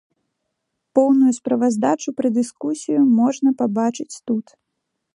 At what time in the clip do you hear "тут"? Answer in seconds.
4.27-4.45